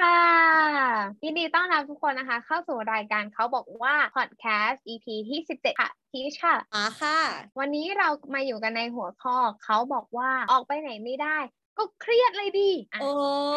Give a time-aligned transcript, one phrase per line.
[0.00, 0.20] ค่ะ
[1.24, 7.18] ยินดีต้อนรับทุกคนนะคะ เข้าสู่รายการเขาบอกว่า podcast EP ที่ 17 ค่ะพีชค่ะอ่าค่ะ
[7.58, 11.36] วันนี้เรามาอยู่กันในหัวข้อเขาบอกว่าออกไปไหนไม่ได้
[11.78, 13.04] ก็เครียดเลยดีอะเอ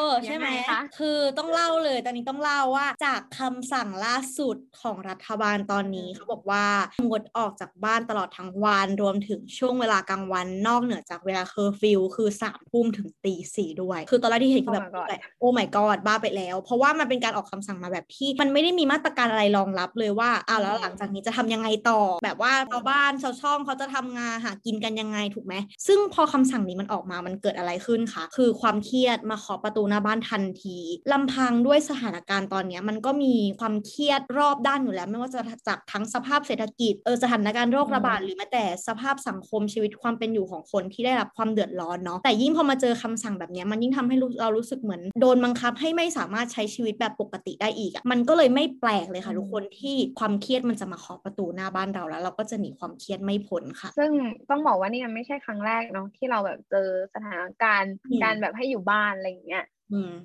[0.07, 6.65] อใช่ไหมยังไงคะคือต้องเล่าเลยตอนนี้ต้องเล่าว่า จากคำสั่งล่าสุดของรัฐบาลตอนนี้อืมเขาบอกว่า
[7.09, 25.53] งดออกจากบ้านตลอดทั้งวันรวมถึงช่วงเวลากลางวันนอกเหนือจากเวลาเคอร์ฟิวคือสามทุ่มถึงตีสี่ด้วย คือตอนแรกที่เห็นคือแบบ Oh my god โอ้ my god บ้าไปแล้ว เพราะว่ามันเป็นการออกคำสั่งมาแบบที่ มันไม่ได้มีมาตรการอะไรรองรับเลยว่าอ้าวแล้วหลังจากนี้จะทำยังไงต่อ แบบว่าชาวบ้านชาวช่องเขาจะทำงานหากินกันยังไงถูกไหม
[25.87, 30.77] ซึ่งพอคำสั่งนี้มันออกมามันเกิดอะไรขึ้นคะ คือความเครียดมาเคาะประตูหน้าบ้านทันที
[31.11, 54.11] ลำพังด้วยสถานการณ์ตอนเนี้ยมันก็มีความเครียดรอบด้านอยู่แล้ว ไม่ว่าจะจากทั้งสภาพเศรษฐกิจเออสถานการณ์โรคระบาดหรือแม้แต่สภาพสังคมชีวิตความเป็นอยู่ของคนที่ได้รับความเดือดร้อนเนาะแต่ยิ่งพอมาเจอคำสั่งแบบเนี้ยมันยิ่งทำให้รู้เรารู้สึกเหมือน โดนบังคับให้ไม่สามารถใช้ชีวิตแบบปกติได้อีกอะมันก็เลยไม่แปลกเลยค่ะอืมทุกคนที่ความเครียดมันจะมาเคาะประตูหน้าบ้านเราแล้ว เราก็จะหนีความเครียดไม่พ้นค่ะ ซึ่ง
[54.49, 59.63] ต้องบอกว่านี่มันไม่ใช่ครั้งแรกเนาะที่เราแบบเจอสถานการณ์อืมการแบบให้อยู่บ้านอะไรอย่างเงี้ย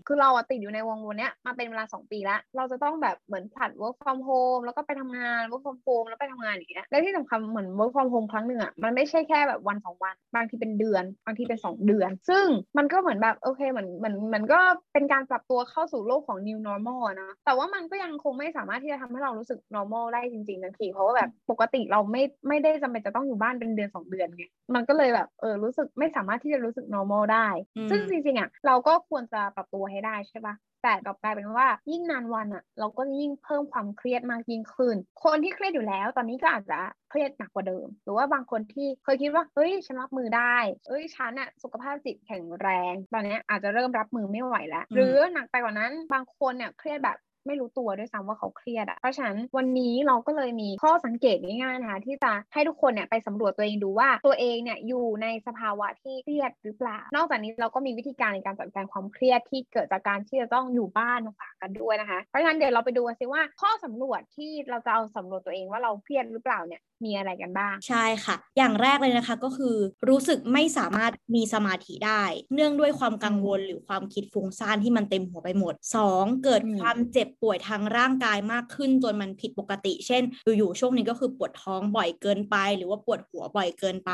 [0.06, 11.04] คือเราอะติดอยู่ในวงวนเนี้ยมาเป็นเวลาสองปีแล้ว เราจะต้องแบบเหมือนผลัด work from home แล้วก็ไปทำงาน work from home แล้วไปทำงานอย่างเงี้ยแล้วที่สำคัญเหมือน work from home ครั้งหนึ่งอะมันไม่ใช่แค่แบบวันสองวัน บางทีเป็นเดือน
[11.26, 12.46] บางทีเป็นสองเดือน ซึ่ง
[12.78, 14.60] มันก็เหมือนแบบโอเคเหมือนเหมือนมันก็
[14.92, 36.78] เป็นการปรับตัวเข้าสู่โลกของ new normal อะนะแต่ว่ามันก็ยังคงไม่สามารถที่จะทำให้เรารู้สึก normal ได้จริงๆทันทีเพราะว่าแบบปกติเราไม่ไม่ได้จำเป็นจะต้องอยู่บ้านเป็นเดือนสองเดือนไงมันก็เลยแบบเออรู้สึกไม่สามารถที่จะรู้สึก normal ได้อืมซึ่งจริงๆอะเราก็ควรจะปรับตัวให้ได้ใช่ปะแต่กลับกลายเป็นว่ายิ่งนานวันอะเราก็ยิ่งเพิ่มความเครียดมากยิ่งขึ้น คนที่เครียดอยู่แล้ว ตอนนี้ก็อาจจะ
[37.10, 40.56] เครียดหนักกว่าเดิม หรือว่าบางคนที่เคยคิดว่าเฮ้ยฉันรับมือได้
[40.88, 47.18] เอ้ยฉันอะสุขภาพจิตแข็งแรง ตอนเนี้ยอาจจะเริ่มรับมือไม่ไหวแล้วอืมหรือหนักไปกว่านั้นบางคนเนี่ยเครียดแบบ
[47.48, 69.76] ไม่รู้ตัวด้วยซ้ำว่าเขาเครียดอะเพราะฉะนั้นวันนี้เราก็เลยมีข้อสังเกตง่ายๆนะคะที่จะให้ทุกคนเนี่ยไปสำรวจตัวเองดูว่าตัวเองเนี่ยอยู่ในสภาวะที่เครียดหรือเปล่า นอกจากนี้เราก็มีวิธีการในการจัดการความเครียดที่เกิดจากการที่จะต้องอยู่บ้านมาฝากกันด้วยนะคะ เพราะฉะนั้นเดี๋ยวเราไปดูกันสิว่าข้อสำรวจที่เราจะเอาสำรวจตัวเองว่าเราเครียดหรือเปล่าเนี่ยมีอะไรกันบ้าง ใช่ค่ะ อย่างแรกเลยนะคะก็คือ
[70.08, 72.22] รู้สึกไม่สามารถมีสมาธิได้
[72.54, 75.74] เนื่องด้วยความกังวลหรือความคิดฟุ้งซ่านที่มันเต็มหัวไปหมด
[76.08, 76.44] 2.
[76.44, 80.22] เกิดอืมความเจ็บป่วยทางร่างกายมากขึ้นจนมันผิดปกติ เช่น
[80.56, 84.12] อยู่ๆช่วงนี้ก็คือปวดท้องบ่อยเกินไป หรือว่าปวดหัวบ่อยเกินไป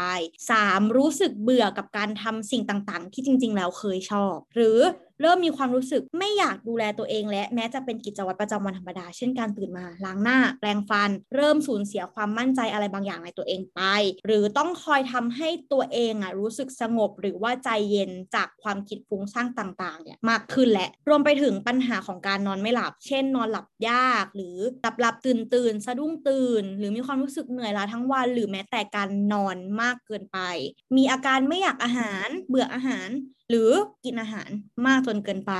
[0.50, 0.80] 3.
[0.96, 4.78] รู้สึกเบื่อกับการทำสิ่งต่างๆ ที่จริง ๆ แล้วเคยชอบ หรือ
[5.20, 13.80] เริ่มมีความรู้สึกไม่อยากดูแลตัวเอง และแม้จะเป็นกิจวัตรประจำวันธรรมดา เช่นการตื่นมาล้างหน้าแปรงฟัน เริ่มสูญเสียความมั่นใจอะไรบางอย่างในตัวเองไป
[14.26, 30.38] หรือต้องคอยทำให้ตัวเองอะรู้สึกสงบหรือว่าใจเย็นจากความคิดฟุ้งซ่านต่างๆเนี่ยมากขึ้นและรวมไปถึงปัญหาของการนอนไม่หลับ เช่น นอนหลับยาก หรือหลับหลับตื่นตื่นสะดุ้งตื่น หรือมีความรู้สึกเหนื่อยล้าทั้งวัน หรือแม้แต่การนอนมากเกินไป
[30.96, 33.08] มีอาการไม่อยากอาหาร เบื่ออาหาร
[33.50, 33.70] หรือ
[34.04, 34.50] กินอาหาร
[34.86, 35.54] มากจนเกินไป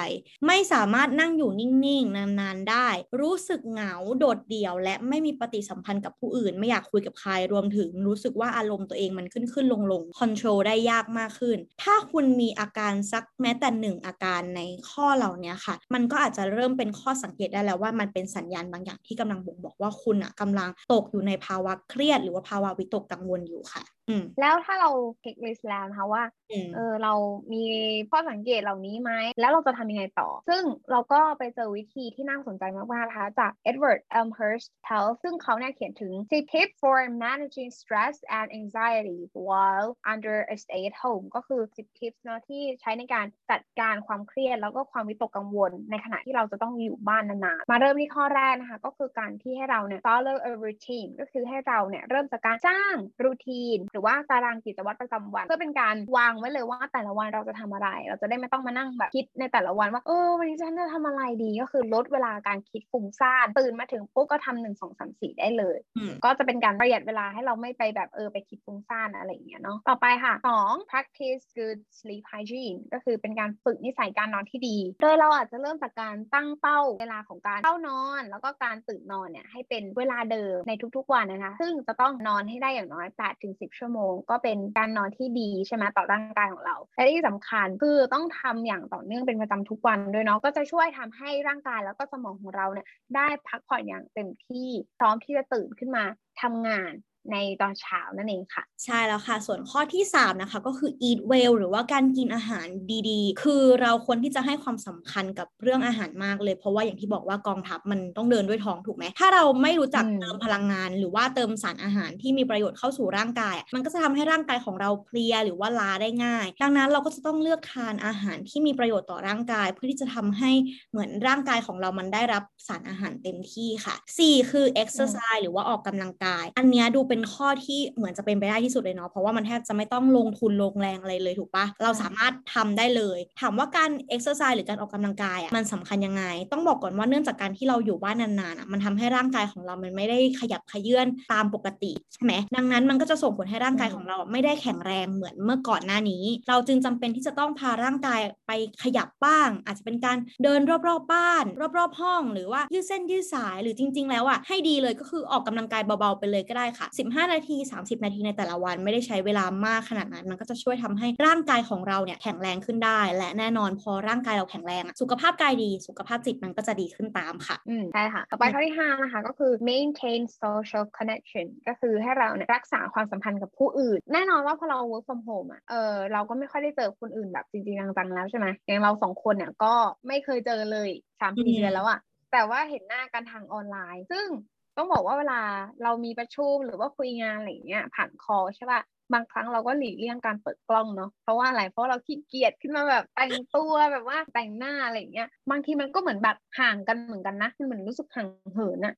[0.47, 2.89] ไม่สามารถนั่งอยู่นิ่งๆ นานๆได้
[3.21, 24.91] รู้สึกเหงาโดดเดี่ยว และไม่มีปฏิสัมพันธ์กับผู้อื่น ไม่อยากคุยกับใครรวมถึงรู้สึกว่าอารมณ์ตัวเองมันขึ้นขึ้นลงลงคอนโทรลได้ยากมากขึ้น ถ้าคุณมีอาการสักแม้แต่หนึ่งอาการในข้อเหล่านี้ค่ะ มันก็อาจจะเริ่มเป็นข้อสังเกตได้แล้วว่ามันเป็นสัญญาณบางอย่างที่กำลังบ่งบอกว่าคุณอะกำลังตกอยู่ในภาวะเครียด หรือว่าภาวะวิตกกังวลอยู่ค่ะอืมแล้วถ้าเรา
[25.21, 27.13] เช็คลิสต์แล้วนะคะว่าอืมเออเรา
[27.53, 27.65] มี
[28.11, 40.37] ข้อสังเกตเหล่านี้ไหม แล้วเราจะทำยังไงต่อ ซึ่งเราก็ไปเจอวิธีที่น่าสนใจมากๆนะคะจาก Edward Elmhurst Health ซึ่งเขาเนี่ยเขียนถึง 10 tips for managing stress and anxiety while under
[40.55, 52.05] a stay at home ก็คือ 10 tips เนอะที่ใช้ในการจัดการความเครียดแล้วก็ความวิตกกังวล ในขณะที่เราจะต้องอยู่บ้านนานๆ มาเริ่มที่ข้อแรกนะคะ ก็คือการที่ให้เราเนี่ย follow a routine ก็คือให้เราเนี่ย
[52.11, 52.95] เริ่มจากการสร้าง
[53.25, 92.87] รูทีนหรือว่าตารางกิจวัตรประจำวัน เพื่อเป็นการวางไว้เลยว่าแต่ละวันเราจะทำอะไร เราจะได้ไม่ต้องมานั่งแบบคิดในแต่ละวันว่าเออวันนี้ฉันจะทำอะไรดีก็คือลดเวลาการคิดฟุ้งซ่านตื่นมาถึงปุ๊บก็ทำหนึ่งสองสามสี่ได้เลยอืมก็จะเป็นการประหยัดเวลาให้เราไม่ไปแบบเออไปคิดฟุ้งซ่านอะไรอย่างเงี้ยเนาะต่อไปค่ะสอง practice good sleep hygiene ก็คือเป็นการฝึกนิสัยการนอนที่ดี โดยเราอาจจะเริ่มจากการตั้งเป้าเวลาของการเข้านอน แล้วก็การตื่นนอนเนี่ยให้เป็นเวลาเดิมในทุกๆวันนะคะ ซึ่งจะต้องนอนให้ได้อย่างน้อย8ถึง10 ชั่วโมง ก็เป็นการนอนที่ดีใช่ไหมต่อร่างกายของเรา และที่สำคัญคือต้องทำอย่างต่อเนื่องเป็นประจำทุกวันด้วยเนาะก็จะช่วยทำให้ร่างกายแล้วก็สมองของเราเนี่ย
[93.17, 94.69] ได้พักผ่อนอย่างเต็มที่
[94.99, 96.05] พร้อมที่จะตื่นขึ้นมา
[96.43, 96.93] ทำงาน
[97.33, 102.67] ในตอนเช้านั่นเองค่ะ ใช่แล้วค่ะ ส่วนข้อที่ 3 นะคะ ก็คือ eat well หรือว่าการกินอาหาร
[103.11, 120.51] ดีๆ คือเราควรที่จะให้ความสำคัญกับเรื่องอาหารมากเลย เพราะว่าอย่างที่บอกว่ากองทัพมันต้องเดินด้วยท้องถูกไหม ถ้าเราไม่รู้จักเติมพลังงาน หรือว่าเติมสารอาหารที่มีประโยชน์เข้าสู่ร่างกาย มันก็จะทำให้ร่างกายของเราเพลียหรือว่าล้าได้ง่าย ดังนั้นเราก็จะต้องเลือกทานอาหารที่มีประโยชน์ต่อร่างกาย เพื่อที่จะทำให้
[120.91, 148.53] เหมือนร่างกายของเรามันได้รับสารอาหารเต็มที่ค่ะ 4 คือ exercise หรือว่าออกกำลังกาย อันนี้ดูเป็น็นข้อที่เหมือนจะเป็นไปได้ที่สุดเลยเนาะเพราะว่ามันแทบจะไม่ต้องลงทุนลงแรงอะไรเลยถูกปะเราสามารถทำได้เลย ถามว่าการ exercise หรือการออกกำลังกายอะมันสำคัญยังไง ต้องบอกก่อนว่าเนื่องจากการที่เราอยู่บ้านนานๆอะมันทำให้ร่างกายของเรามันไม่ได้ขยับขยื่นตามปกติใช่ไหมดังนั้นมันก็จะส่งผลให้ร่างกายของเราไม่ได้แข็งแรงเหมือนเมื่อก่อนหน้านี้ เราจึงจำเป็นที่จะต้องพาร่างกายไป
[148.83, 151.45] ขยับบ้าง อาจจะเป็นการเดินรอบๆบ้าน
[151.79, 173.99] รอบๆห้อง หรือว่ายืดเส้นยืดสายหรือจริง ๆ แล้วอะให้ดีเลยก็คือออกกำลังกายเบาๆไปเลยก็ได้ค่ะ15 นาที 30 นาทีในแต่ละวันไม่ได้ใช้เวลามากขนาดนั้น มันก็จะช่วยทำให้ร่างกายของเราเนี่ยแข็งแรงขึ้นได้ และแน่นอนพอร่างกายเราแข็งแรงสุขภาพกายดี สุขภาพจิตมันก็จะดีขึ้นตามค่ะอืมใช่ค่ะ ต่อไปข้อที่5นะคะก็คือ maintain social connection ก็คือให้เราเนี่ยรักษาความสัมพันธ์กับผู้อื่น
[174.13, 179.75] แน่นอนว่าพอเรา work from home อะเออเราก็ไม่ค่อยได้เจอคนอื่นแบบจริงๆจังๆแล้วใช่ไหมอย่างเราสองคนเนี่ยก็
[180.09, 180.91] ไม่เคยเจอเลย
[181.21, 181.99] สามสี่เดือนแล้วอะ
[182.33, 184.27] แต่ว่าเห็นหน้ากันทางออนไลน์ ซึ่ง
[184.77, 185.41] ต้องบอกว่าเวลา
[185.83, 188.81] เรามีประชุมหรือว่าคุยงานอะไรเงี้ยผ่านคอใช่ป่ะ
[189.13, 198.95] บางครั้งเราก็หลีกเลี่ยงการเปิดกล้องเนาะเพราะว่าอะไรเพราะเราขี้เกียจขึ้นมาแบบแต่งตัวแบบว่าแต่งหน้าอะไรเงี้ยบางทีมันก็เหมือนแบบห่างกันเหมือนกันนะมันเหมือนรู้สึกห่างเหินอะ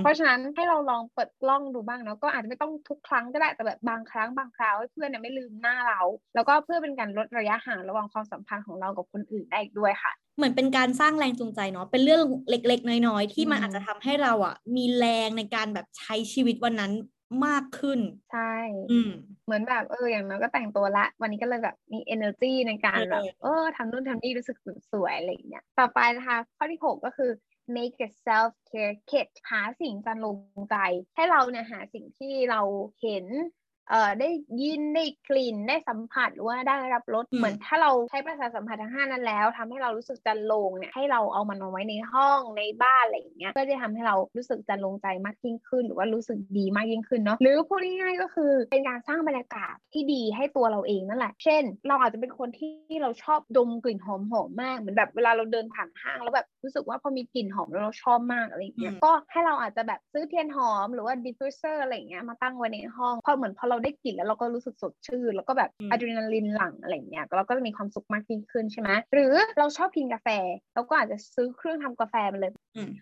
[0.00, 6.00] เพราะฉะนั้นให้เราลองเปิดกล้องดูบ้างเนาะก็อาจจะไม่ต้องทุกครั้งก็ได้แต่แบบบางครั้งบางคราวให้เพื่อนเนี่ยไม่ลืมหน้าเรา
[6.34, 16.92] แล้วก็เพื่อเป็นการลดระยะห่างระหว่างความสัมพันธ์ของเรากับคนอื่นได้อีกด้วยค่ะ เหมือนเป็นการสร้างแรงจูงใจเนาะเป็นเรื่องเล็ก ๆ น้อย ๆ ที่มันอาจจะทำให้เราอะ มีแรงในการแบบใช้ชีวิตวันนั้น
[17.46, 18.00] มากขึ้น
[18.30, 18.40] ใช่
[18.90, 19.10] อืม
[19.44, 24.56] เหมือนแบบเอออย่างน้อยก็แต่งตัวละ วันนี้ก็เลยแบบมี energy ในการแบบเออทำนู่นทำนี่รู้สึก
[24.92, 27.30] สวยอะไรอย่างเงี้ยต่อไปนะคะข้อที่ 6 ก็คือ
[27.76, 30.36] make a self care kit หาสิ่งจันลง
[30.70, 30.76] ใจ
[31.14, 32.60] ให้เราเนี่ยหาสิ่งที่เรา
[33.02, 33.26] เห็น
[33.90, 34.28] เอ่อได้
[34.62, 70.28] ยินได้กลิ่นได้สัมผัสหรือว่าได้รับรสเหมือนถ้าเราใช้ประสาทสัมผัสทั้งห้านั้นแล้วทำให้เรารู้สึกจรรโลงเนี่ยให้เราเอามันมาไว้ในห้องในบ้านอะไรอย่างเงี้ยเพื่อจะทำให้เรารู้สึกจรรโลงใจมากยิ่งขึ้น หรือว่ารู้สึกดีมากยิ่งขึ้นเนาะหรือพูดง่ายๆก็คือเป็นการสร้างบรรยากาศที่ดีให้ตัวเราเองนั่นแหละ เช่น เราอาจจะเป็นคนที่เราชอบดมกลิ่นหอมๆมากเหมือนแบบเวลาเราเดินผ่านห้างแล้วแบบรู้สึกว่าพอมีกลิ่นหอมแล้วเราชอบมากอะไรอย่างเงี้ยก็ให้เราอาจจะแบบซื้อเทียนหอมหรือว่า diffuser อะไรอย่างเงี้ยมาตั้งไว้ในห้องพอเหมือนพอเราได้กลิ่นแล้วเราก็รู้สึกสดชื่นแล้วก็แบบอะดรีนาลินหลั่งอะไรเงี้ยเราก็จะมีความสุขมากยิ่งขึ้นใช่ไหมหรือเราชอบกินกาแฟ
[70.74, 72.52] เราก็อาจจะซื้อเครื่องทำกาแฟมาเลย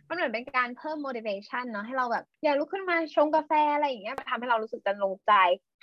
[0.08, 5.32] มันเหมือนเป็นการเพิ่ม motivation เนาะให้เราแบบอยากลุกขึ้นมาชงกาแฟอะไรอย่างเงี้ยทำให้เรารู้สึกจะลงใจ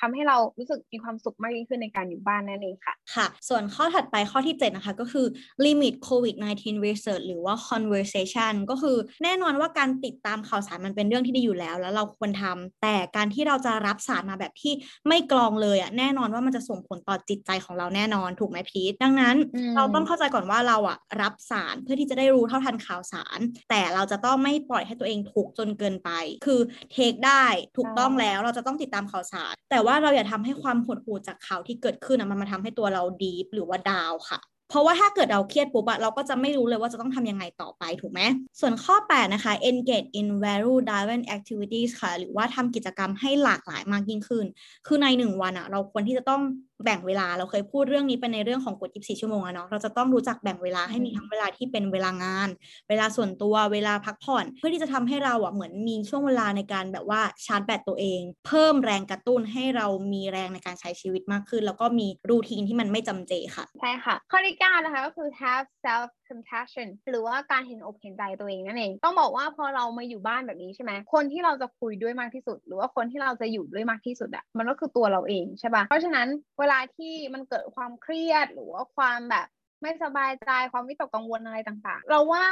[0.02, 5.26] ทำให้เรารู้สึกมีความสุขมากยิ่งขึ้นในการอยู่บ้านนั่นเองค่ะ ค่ะ ส่วนข้อถัดไปข้อที่ 7 นะคะ ก็คือ
[5.66, 14.74] limit covid 19 research หรือว่า conversation ก็คือแน่นอนว่าการติดตามข่าวสารมันเป็นเรื่องที่ดีอยู่แล้ว แล้วเราควรทำแต่การที่เราจะรับสารมาแบบที่
[15.08, 19.36] ไม่กรองเลยอะแน่นอนว่ามันจะส่งผลต่อจิตใจของเราแน่นอนถูกไหมพีทดังนั้น
[19.76, 23.40] เราต้องเข้าใจก่อนว่าเราอะรับสารเพื่อที่จะได้รู้เท่าทันข่าวสาร
[23.70, 26.10] แต่เราจะต้องไม่ปล่อยให้ตัวเองถูกจนเกินไป
[26.46, 26.60] คือ
[26.92, 27.46] เทคได้
[27.78, 34.40] ถูกต้องแล้วเราจะต้องติดตามข่าวสาร แต่ว่า่าเราอย่าทำให้ความหดหู่จากข่าวที่เกิดขึ้นอะมันมาทำให้ตัวเราดีฟหรือว่าดาวค่ะ
[34.70, 38.22] เพราะว่าถ้าเกิดเราเครียดปุ๊บอะเราก็จะไม่รู้เลยว่าจะต้องทำยังไงต่อไปถูกไหม
[38.60, 44.46] ส่วนข้อ 8 นะคะ engage in value driven activities ค่ะ หรือว่าทำกิจกรรมให้หลากหลายมากยิ่งขึ้น
[44.88, 46.42] คือในหนึ่งวันอะเราควรที่จะต้อง
[46.84, 52.50] แบ่งเวลาเราเคยพูดเรื่องนี้เป็นในเรื่องของกฎ 24 ชั่วโมงอะเนาะเราจะต้องรู้จักแบ่งเวลาให้มีทั้งเวลาที่เป็นเวลางาน
[52.90, 76.28] เวลาส่วนตัวเวลาพักผ่อน เพื่อที่จะทำให้เราอะเหมือนมีช่วงเวลาในการแบบว่าชาร์จแบตตัวเอง เพิ่มแรงกระตุ้นให้เรามีแรงในการใช้ชีวิตมากขึ้น แล้วก็มีรูทีนที่มันไม่จำเจค่ะใช่ค่ะข้อที่9นะคะก็คือ have self compassion หรือว่าการเห็นอกเห็นใจตัวเองนั่นเองต้องบอกว่าพอเรามาอยู่บ้านแบบนี้ใช่ไหมคนที่เราจะคุยด้วยมากที่สุด หรือว่าคนที่เราจะอยู่ด้วยมากที่สุดอะมันก็คือตัวเราเองใช่ปะเพราะฉะนั้น
[76.60, 79.48] เวลาที่มันเกิดความเครียดหรือว่าความแบบ
[79.82, 82.46] ไม่สบายใจความวิตกกังวลอะไรต่างๆ เราว่า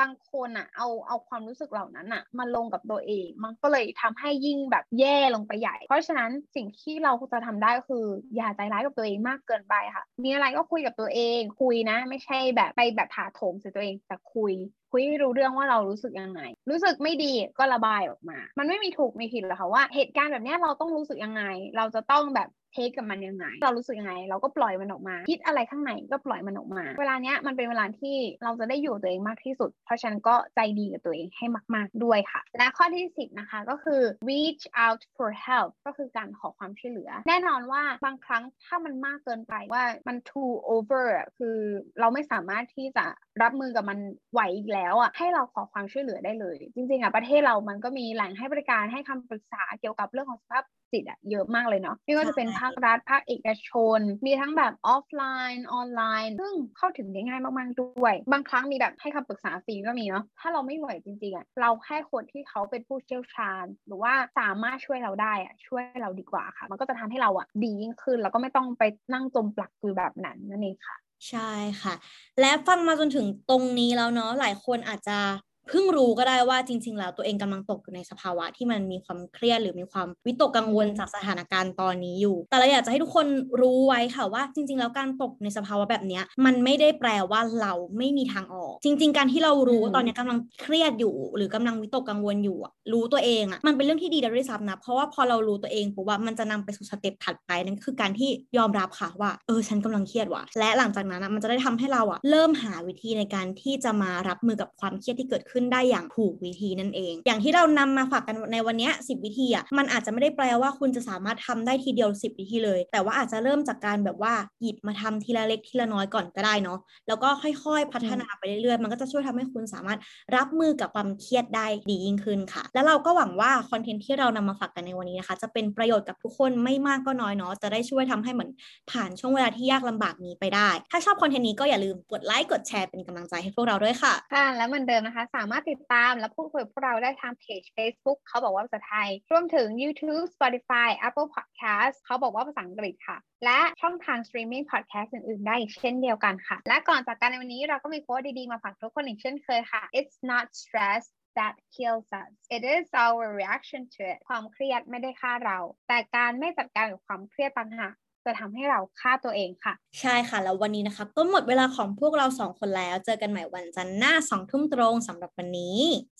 [0.00, 8.04] บางคนอะเอาเอาความรู้สึกเหล่านั้นอะมาลงกับตัวเอง มันก็เลยทำให้ยิ่งแบบแย่ลงไปใหญ่ เพราะฉะนั้นสิ่งที่เราจะทำได้ก็คือ
[8.36, 14.52] อย่าใจร้ายกับตัวเองมากเกินไปค่ะ มีอะไรก็คุยกับตัวเองคุยนะ ไม่ใช่แบบไปแบบถาโถมใส่ตัวเองแต่คุย
[14.92, 21.42] คุยให้รู้เรื่องว่าเรารู้สึกยังไง รู้สึกไม่ดีก็ระบายออกมา มันไม่มีถูกมีผิดหรอกค่ะว่าเหตุการณ์แบบนี้เราต้องรู้สึกยังไง
[21.76, 35.70] เราจะต้องแบบ เทคกับมันยังไง เรารู้สึกยังไง เราก็ปล่อยมันออกมา คิดอะไรข้างในก็ปล่อยมันออกมา เวลาเนี้ยมันเป็นเวลาที่เราจะได้อยู่ตัวเองมากที่สุด เพราะฉะนั้นก็ใจดีกับตัวเองให้มาก ๆด้วยค่ะ และข้อที่ 10 นะคะก็คือ reach out for help
[35.86, 41.58] ก็คือการขอความช่วยเหลือ แน่นอนว่าบางครั้งถ้ามันมากเกินไปว่ามัน too over อะคือ
[42.00, 43.06] เราไม่สามารถที่จะ
[43.42, 43.98] รับมือกับมัน
[44.32, 55.24] ไหวอีกแล้วอะให้เราขอความช่วยเหลือได้เลย จริงๆอะประเทศเรามันก็มีแหล่งให้บริการให้คำปรึกษาเกี่ยวกับเรื่องของสภาพจิตอะเยอะมากเลยเนาะไม่ว่าจะเป็นภาครัฐภาคเอกชน มีทั้งแบบออฟไล
[55.54, 70.96] น์ออนไลน์ ซึ่งเข้าถึงได้ง่ายมากๆด้วย บางครั้งมีแบบให้คำปรึกษาฟรีก็มีเนาะถ้าเราไม่ไหวจริงๆอะเราแค่คนที่เขาเป็นผู้เชี่ยวชาญ หรือว่าสามารถช่วยเราได้อะช่วยเราดีกว่าค่ะ มันก็จะทำให้เราอะดียิ่งขึ้นแล้วก็ไม่ต้องไปนั่งจมปลักคือแบบนั้นนั่นเองค่ะ
[71.28, 71.40] ใช่
[71.82, 71.94] ค่ะ
[72.40, 75.18] และฟังมาจนถึงตรงนี้แล้วเนาะหลายคนอาจจะ
[75.68, 83.26] เพิ่งรู้ก็ได้ว่าจริง ๆ แล้วตัวเองกำลังตกอยู่ในสภาวะที่มันมีความเครียดหรือมีความวิตกกังวลจากสถานการณ์ตอนนี้อยู่ แต่เราอยากจะให้ทุกคน
[83.60, 92.58] รู้ไว้ค่ะว่า จริง ๆ แล้วการตกในสภาวะแบบนี้มันไม่ได้แปลว่าเราไม่มีทางออก จริง ๆ การที่เรารู้ว่าตอนนี้กำลังเครียดอยู่ หรือกำลังวิตกกังวลอยู่
[92.92, 119.98] รู้ตัวเองอะมันเป็นเรื่องที่ดีด้วยซ้ำนะเพราะว่าพอเรารู้ตัวเองปุ๊บว่ามันจะนำไปสู่สเต็ปถัดไปนั่นคือการที่ยอมรับค่ะว่าเออฉันกำลังเครียดว่ะและหลังจากนั้นมันจะได้ทำให้เราอะเริ่มหาวิธีในการที่จะมารับมือกับความเครียดที่เกิดขึ้นขึ้นได้อย่างถูกวิธีนั่นเอง อย่างที่เรานำมาฝากกันในวันนี้10 วิธีอะมันอาจจะไม่ได้แปลว่าคุณจะสามารถทำได้ทีเดียว 10 วิธีเลย แต่ว่าอาจจะเริ่มจากการแบบว่าหยิบมาทำทีละเล็กทีละน้อยก่อนก็ได้เนาะแล้วก็ค่อยๆ พัฒนาไปเรื่อยๆ มันก็จะช่วยทำให้คุณสามารถ
[120.36, 128.50] รับมือกับความเครียดได้ดียิ่งขึ้นค่ะ แล้วเราก็หวังว่าคอนเทนต์ที่เรานำมาฝากกันในวันนี้นะคะ จะเป็นประโยชน์กับทุกคนไม่มากก็น้อยเนาะจะได้ช่วยทำให้เหมือน
[128.90, 146.56] ผ่านช่วงเวลาที่ยากลำบากนี้ไปได้ ถ้าชอบคอนเทนต์นี้ก็อย่าลืมกดไลค์กดแชร์เป็นกำลังใจให้พวกเราด้วยค่ะค่ะและเหมือนเดิมนะคะสาามารถติดตามและพูดคุยกับพวกเราได้ทางเพจ Facebook เขาบอกว่าภาษาไทย รวมถึง YouTube Spotify Apple Podcast เขาบอกว่าภาษาอังกฤษค่ะ และช่องทาง streaming podcast อื่น ๆ ได้อีกเช่นเดียวกันค่ะ
[146.68, 151.04] และก่อนจากกันในวันนี้เราก็มีโค้ดดี ๆ มาฝากทุกคนอีกเช่นเคยค่ะ it's not stress
[151.38, 155.58] that kills us it is our reaction to it ความเครียดไม่ได้ฆ่าเรา
[155.88, 157.94] แต่การไม่จัดการกับความเครียดต่างหาก
[158.26, 165.78] จะทำให้เราฆ่าตัวเองค่ะ ใช่ค่ะ แล้ววันนี้นะคะ ก็หมดเวลาของพวกเราสองคนแล้ว เจอกันใหม่วันจันทร์หน้าสองทุ่มตรงสำหรับวันนี้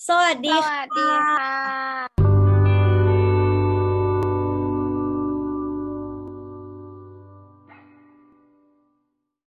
[0.08, 1.08] สวัสดีสวัสดี
[1.38, 2.33] ค่ะ